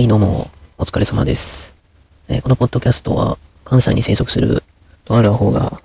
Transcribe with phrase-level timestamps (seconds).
[0.00, 1.76] はい、どうも、お疲れ様です。
[2.26, 4.62] えーこのポッドキャストは、関西に生息する
[5.04, 5.82] とある方が、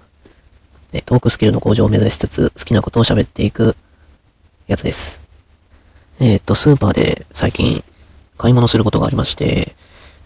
[0.94, 3.76] えートークスキルの向上を目指しつつ、好きなことを喋っていく
[4.68, 5.20] やつです。
[6.22, 7.84] えーっと、スーパーで最近
[8.38, 9.76] 買い物することがありまして、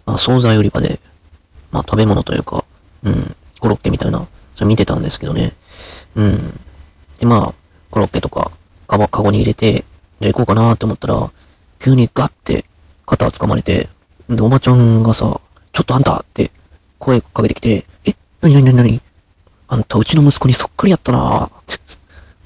[0.05, 0.99] まあ、惣菜売り場で、
[1.71, 2.65] まあ、食べ物というか、
[3.01, 5.53] うん、コロッケみたいな、それ見てたんですけどね。
[6.15, 6.59] うん。
[7.17, 7.53] で、まあ、
[7.89, 8.51] コロッケとか、
[8.87, 9.83] カバ、カゴに入れて、
[10.21, 11.31] じゃあ行こうかなって思ったら、
[11.79, 12.65] 急にガッて
[13.09, 13.89] 肩を掴まれて、
[14.29, 15.41] で、おばちゃんがさ、
[15.73, 16.51] ちょっとあんたって
[16.99, 19.01] 声かけてきて、え、なになになになに
[19.67, 21.49] あんたうちの息子にそっくりやったな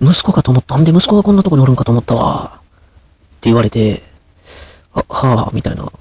[0.02, 0.78] 息子かと思った。
[0.78, 2.52] んで息子がこんなとこにおるんかと思ったわ。
[2.56, 2.60] っ
[3.42, 4.04] て言われて、
[4.94, 5.92] あ、はぁ、みたいな。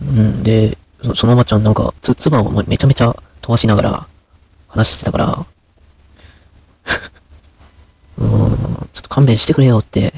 [0.00, 0.76] うん、で、
[1.14, 4.06] そのおばちゃんなんか、つ、つばをめちゃめちゃ飛ばしながら
[4.68, 5.46] 話してたから、
[8.18, 10.12] うーん、ちょっと勘弁してくれよって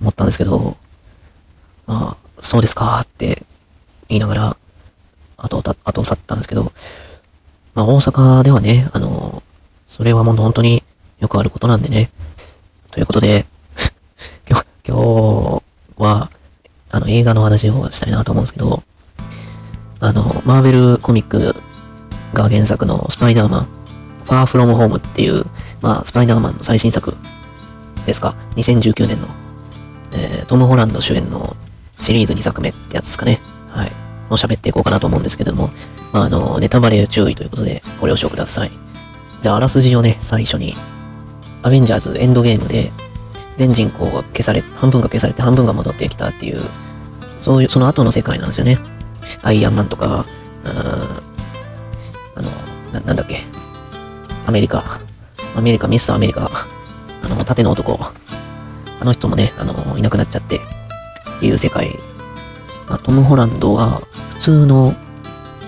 [0.00, 0.76] 思ったんですけど、
[1.86, 3.42] まあ、そうですかって
[4.08, 4.56] 言いながら、
[5.36, 6.72] 後をた、後を去ったんですけど、
[7.74, 9.42] まあ大阪ではね、あの、
[9.86, 10.82] それはもう本当に
[11.18, 12.10] よくあることなんでね。
[12.92, 13.46] ということで、
[14.48, 15.62] 今日、今日
[15.98, 16.30] は、
[16.90, 18.82] あの映画の話をしたいなと思うんですけど、
[19.98, 21.56] あの、マーベルコミック
[22.32, 23.68] が原作のスパイダーマン、
[24.24, 25.44] ファーフロムホームっていう、
[25.82, 27.16] まあ、スパイダーマンの最新作
[28.06, 29.28] ですか、2019年の、
[30.12, 31.56] えートム・ホランド主演の
[32.00, 33.40] シリーズ2作目ってやつですかね。
[33.68, 33.92] はい。
[34.30, 35.70] を喋っていこうかなと思うんですけども、
[36.12, 38.70] まあ、あの、ネタバレ注意ということで、ご了承ください。
[39.40, 40.76] じゃあ、あらすじをね、最初に、
[41.62, 42.92] アベンジャーズエンドゲームで、
[43.56, 46.60] 全人口が消され、半分が消されて半分が戻ってきたっていう、
[47.40, 48.78] そういう、その後の世界なんですよね。
[49.42, 50.24] アイアンマンとか、
[50.64, 51.26] うん
[52.36, 52.50] あの、
[52.92, 53.40] な、なんだっけ。
[54.46, 54.84] アメリカ。
[55.56, 56.50] アメリカ、ミスターアメリカ。
[57.22, 57.98] あの、縦の男。
[59.00, 60.60] あの人もね、あの、いなくなっちゃって、
[61.36, 61.98] っていう世界。
[62.88, 64.94] まあ、トム・ホランドは、普通の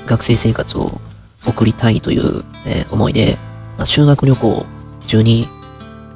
[0.06, 1.00] 学生生活を
[1.46, 3.36] 送りたいという、えー思いで、
[3.76, 4.66] まあ、修学旅行
[5.06, 5.46] 中に、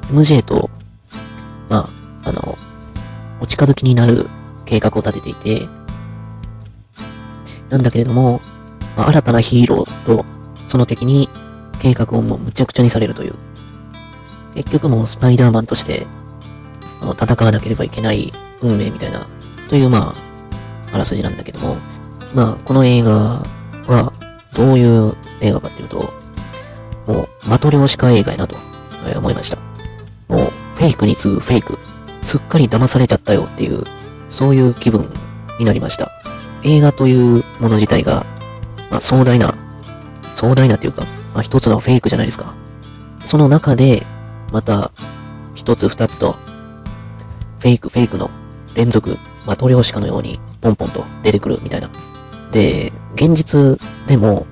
[0.08, 0.70] MJ と、
[1.68, 1.90] ま
[2.24, 2.58] あ、あの、
[3.40, 4.28] お近づきになる
[4.64, 5.68] 計画を立てていて、
[7.70, 8.40] なんだけれども、
[8.96, 10.24] まあ、新たなヒーローと、
[10.66, 11.28] その敵に
[11.78, 13.34] 計画をもうむちゃくちゃにされるという。
[14.54, 16.06] 結局もうスパイダーマンとして、
[17.00, 19.26] その戦わなければいけない運命みたいな、
[19.72, 20.14] というま
[20.90, 21.78] あ、あらすじなんだけども、
[22.34, 23.42] まあ、この映画
[23.86, 24.12] は、
[24.52, 26.12] どういう映画かっていうと、
[27.06, 28.54] もう、マトリョーシカ映画やなと、
[29.06, 29.56] えー思いました。
[30.28, 31.78] もう、フェイクに次ぐフェイク。
[32.20, 33.84] すっかり騙されちゃったよっていう、
[34.28, 35.08] そういう気分
[35.58, 36.12] になりました。
[36.64, 38.26] 映画というもの自体が、
[38.90, 39.54] まあ、壮大な、
[40.34, 42.52] 壮大なっていうか、まあ、一つのフェイクじゃないですか。
[43.24, 44.06] その中で、
[44.52, 44.92] また、
[45.54, 46.36] 一つ二つと、
[47.60, 48.28] フェイク、フェイクの
[48.74, 49.16] 連続、
[49.46, 51.90] マトリョーシカのように、ポンポンと出てくるみたいな。
[52.52, 54.46] で、現実でも、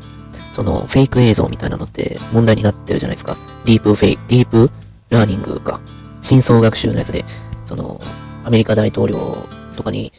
[0.52, 3.36] その、フェイク映像みたいなのって問題になってるじゃないですか。
[3.64, 4.70] ディープフェイ、ディープ
[5.10, 5.80] ラーニングか。
[6.22, 7.24] 深層学習のやつで、
[7.64, 8.00] その、
[8.44, 9.46] アメリカ大統領
[9.76, 10.12] とかに、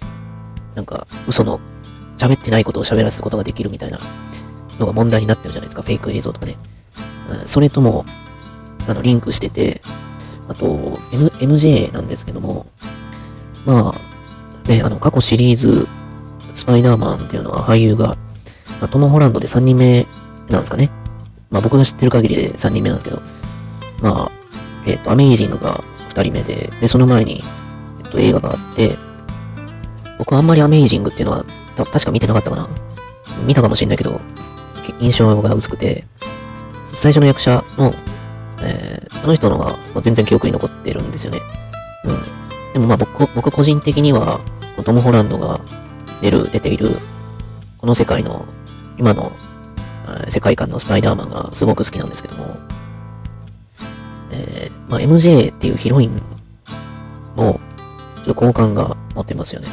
[0.76, 1.60] なんか、嘘の、
[2.18, 4.00] 喋ってないことを喋らせることができるみたいな
[4.80, 5.82] のが問題になってるじゃないですか。
[5.82, 6.56] フェイク映像とかね。
[7.46, 8.06] それとも、
[8.88, 9.82] あの、リンクしてて、
[10.48, 10.66] あと、
[11.14, 12.66] M、MJ なんですけども、
[13.66, 14.11] まあ、
[14.68, 15.88] ね、あの、過去シリーズ、
[16.54, 18.10] スパイダーマンっていうのは俳優が、
[18.80, 20.06] まあ、トム・ホランドで3人目
[20.50, 20.90] なんですかね。
[21.50, 23.22] まあ僕が知ってる限りで3人目なんですけど、
[24.02, 24.32] まあ、
[24.86, 27.44] えっ、と、アメイジングが2人目で、で、その前に、
[28.04, 28.98] えっと、映画があって、
[30.18, 31.46] 僕はあんまりアメイジングっていうのは、
[31.76, 32.70] た確か見てなかったかな。
[33.46, 34.22] 見たかもしれないけど、
[35.00, 36.06] 印象が薄くて、
[36.86, 37.94] 最初の役者の、
[38.62, 41.40] えーあの人のがま全然記憶に残ってるんですよね。
[42.06, 42.31] うん。
[42.74, 44.40] でもまあ僕、僕個人的には、
[44.84, 45.60] トム・ホランドが
[46.22, 46.98] 出る、出ている、
[47.78, 48.46] この世界の、
[48.98, 49.32] 今の、
[50.28, 52.58] 世界観のスパイダーマンがすごく好きなんですけども、
[54.32, 56.22] えーまあ MJ っていうヒロイン
[57.36, 57.60] も、
[58.16, 59.68] ちょっと好感が持ってますよね。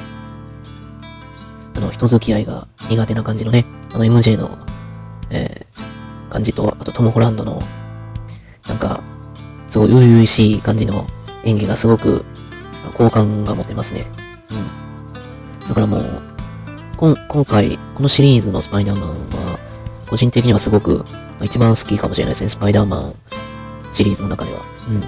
[1.74, 4.58] あの、人付き合いが苦手な感じのね、あの MJ の、
[5.30, 5.68] えー
[6.28, 7.62] 感じと、あとトム・ホランドの、
[8.66, 9.00] なんか、
[9.68, 11.06] すごい初々しい感じの
[11.44, 12.24] 演技がすごく
[12.98, 14.06] 好感が持てますね。
[14.50, 15.68] うん。
[15.68, 16.22] だからもう、
[16.96, 19.58] こん今回、このシリーズのスパイダーマンは、
[20.10, 22.48] 個人的にはすごく、まあ一番好きかもしれないですね。
[22.48, 23.14] スパイダーマン
[23.92, 24.62] シリーズの中では。
[24.88, 25.00] うん。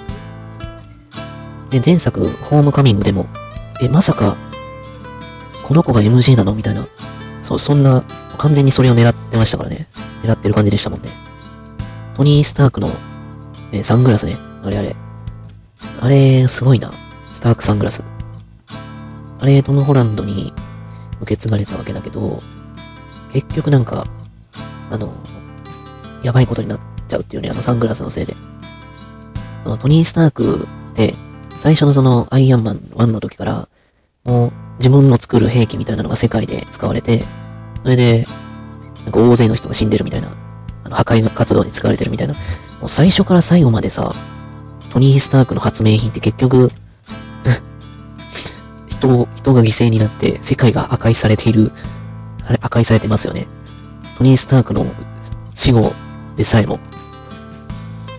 [1.70, 3.26] で、前作、ホームカミングでも、
[3.82, 4.36] え、まさか、
[5.64, 6.54] この子が MJ なの？
[6.54, 6.86] みたいな。
[7.42, 8.04] そ、そんな、
[8.38, 9.88] 完全にそれを狙ってましたからね。
[10.22, 11.10] 狙ってる感じでしたもんね。
[12.16, 12.92] トニー・スタークの、
[13.72, 14.36] えサングラスね。
[14.62, 14.94] あれあれ。
[16.00, 16.92] あれ、すごいな。
[17.32, 18.02] スタークサングラス。
[19.38, 20.52] あれ、トム・ホランドに、
[21.20, 22.42] 受け継がれたわけだけど、
[23.32, 24.06] 結局なんか、
[24.90, 25.12] あの、
[26.22, 28.36] やばいことになっちゃうっていうね、あのサングラスのせいで。
[29.64, 31.14] そのトニー・スタークって、
[31.58, 33.68] 最初のそのアイアンマン1の時から、
[34.24, 37.24] もう自分の作る兵器みたいなのが世界で使われて、
[37.82, 38.26] それで、
[39.04, 40.28] なんか大勢の人が死んでるみたいな、
[40.84, 42.40] あの破壊活動に使われてるみたいな、も
[42.86, 44.14] う最初から最後までさ、
[44.90, 46.70] トニー・スタークの発明品って結局、
[49.00, 51.72] 人、人が犠牲になって世界が破壊されている、
[52.44, 53.46] あれ、破壊されてますよね。
[54.18, 54.86] トニー・スタークの
[55.54, 55.92] 死後
[56.36, 56.78] でさえも。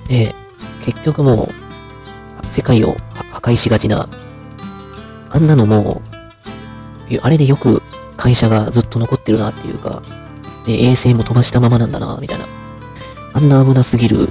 [0.07, 0.35] で、
[0.83, 2.95] 結局もう、世界を
[3.31, 4.09] 破壊しがちな、
[5.29, 6.01] あんなのも
[7.09, 7.81] う、あれでよく
[8.17, 10.01] 会社がずっと残ってるなっていうか、
[10.65, 12.45] で衛星も飛ばしたままなんだな、みたいな。
[13.33, 14.29] あんな危なすぎる、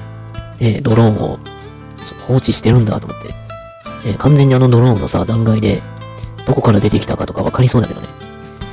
[0.58, 1.38] えドローンを
[2.26, 3.34] 放置してるんだと思って。
[4.04, 5.82] え完全にあのドローンのさ、断崖で、
[6.46, 8.08] どこから出てきたかとか分かりそうだけどね。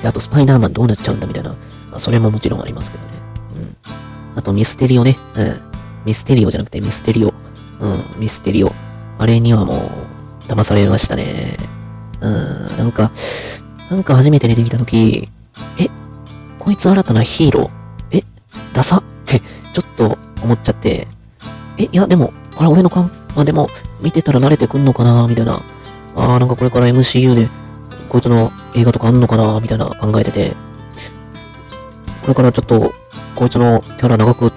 [0.01, 1.49] で、あとスパイダーマンどうなっちゃうんだみたいな。
[1.51, 1.55] ま
[1.97, 3.09] あ、それももちろんありますけどね。
[3.55, 4.37] うん。
[4.37, 5.17] あとミステリオね。
[5.35, 5.61] うん。
[6.05, 7.33] ミステリオじゃなくてミステリオ。
[7.79, 8.73] うん、ミステリオ。
[9.19, 9.91] あれにはも
[10.47, 11.57] う、騙されましたね。
[12.21, 13.11] うん、なんか、
[13.89, 15.29] なんか初めて出てきたとき、
[15.79, 15.89] え、
[16.59, 18.17] こいつ新たなヒーロー？
[18.19, 18.23] え、
[18.73, 18.97] ダサ？
[18.97, 19.39] って、
[19.73, 21.07] ちょっと思っちゃって、
[21.77, 23.69] え、いや、でも、あれ、俺の勘、まあでも、
[24.01, 25.27] 見てたら慣れてくんのかな？
[25.27, 25.61] みたいな。
[26.17, 27.49] ああ、なんかこれから MCU で、
[28.09, 30.55] こいつの映画とかあんのかなみたいな考えてて、
[32.23, 32.93] これからちょっと、
[33.35, 34.51] こいつのキャラ長く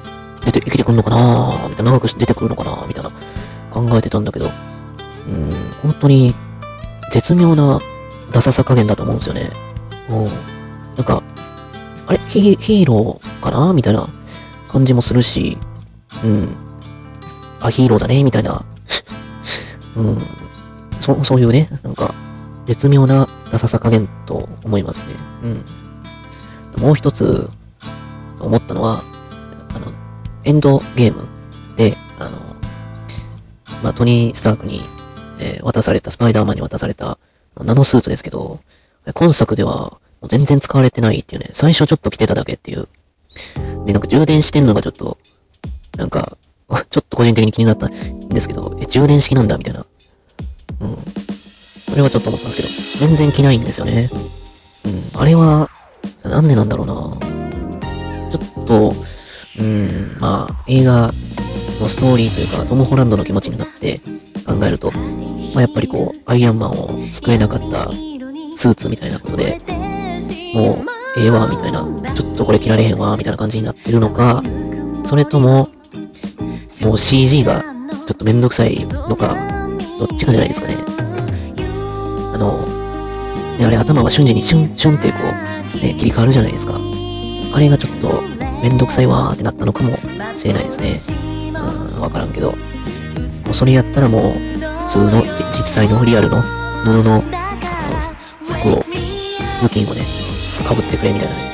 [0.45, 3.11] 出て、生きてくんのかなみたいな、長く出てくるのかなみたいな、
[3.71, 4.49] 考えてたんだけど、う
[5.31, 5.53] ん、
[5.83, 6.35] 本当に、
[7.13, 7.81] 絶妙な
[8.31, 9.51] ダサさ加減だと思うんですよね。
[10.09, 10.27] うん。
[10.97, 11.23] なんか、
[12.07, 12.19] あれ？
[12.29, 13.73] ヒヒーローかな？
[13.73, 14.09] みたいな
[14.69, 15.59] 感じもするし、
[16.25, 16.49] うん。
[17.61, 18.23] あ、ヒーローだね？
[18.23, 18.65] みたいな。
[19.97, 20.23] うん。
[21.01, 22.15] そ、そういうね、なんか、
[22.67, 25.15] 絶妙なダサさ加減と思いますね。
[26.77, 26.83] うん。
[26.83, 27.51] もう一つ、
[28.39, 29.03] 思ったのは、
[29.75, 29.93] あの、
[30.45, 31.27] エンドゲーム
[31.77, 32.39] で、あの、
[33.83, 34.83] まあ、トニー・スタークに、
[35.39, 37.19] えー、渡された、スパイダーマンに渡された、
[37.57, 38.61] ナノスーツですけど、
[39.15, 39.99] 今作では、
[40.29, 42.89] 全然使われてないっていうね、最初ちょっと着てただけっていう。
[43.87, 45.19] で、なんか充電してんのがちょっと、
[45.97, 46.37] なんか、
[46.91, 49.85] ちょっと個人的に気になったんですけど、え、充電式なんだみたいな。
[51.91, 54.11] それはちょっと思ったんですけど、全然着ないんですよね。
[55.15, 55.21] うん。
[55.21, 55.69] あれは、
[56.25, 58.93] なんでなんだろうなちょっと、
[59.59, 61.13] うん、まあ、映画
[61.81, 64.01] のストーリーというか、トム・ホランドの気持ちになって
[64.47, 67.91] 考えると、まあ、やっぱりこう、アイアンマンを救えなかった
[68.57, 69.59] スーツみたいなことで、
[70.55, 71.83] もう、ええわ、みたいな、
[72.15, 74.43] ちょっとこれ着られへんわ、みたいな感じになってるのか、
[75.05, 75.69] それとも、
[76.83, 79.37] もう CG がちょっとめんどくさいのか、
[79.99, 80.90] どっちかじゃないですかね。
[82.41, 82.67] の、
[83.59, 86.81] ね、あれ頭は瞬時にシュン、シュンってこう、ね、切り替わるじゃないですか。
[87.53, 88.23] あれがちょっと
[88.63, 89.97] めんどくさいわーってなったのかも
[90.37, 91.01] しれないですね。
[91.95, 92.53] うん、わからんけど。
[93.51, 94.33] もうそれやったらもう、
[94.87, 97.23] 普通の実際のリアルの布の、あの、
[98.55, 98.85] 服を、
[99.61, 101.51] 武器をね、被ってくれみたいなね。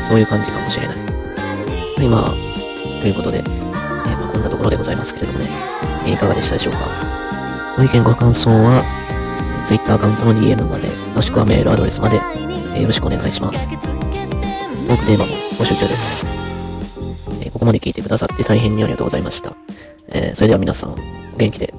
[0.00, 0.06] うん。
[0.06, 0.96] そういう感じかもしれない。
[0.96, 5.46] はい、まあ、ということで、えー、まあ、こんなところでございますけれどもね、
[6.04, 6.80] えー、いかがでしたでしょうか。
[7.78, 8.84] ご意見ご感想は、
[9.64, 12.20] Twitter アカウントの DM まで、もしくはメールアドレスまで、
[12.74, 13.70] え、よろしくお願いします。
[13.70, 16.24] トークテーマも募集中です。
[17.40, 19.54] え、ここまで聞いてくださって大変にありがとうございました。
[20.12, 20.96] え、それでは皆さん、お
[21.38, 21.72] 元気で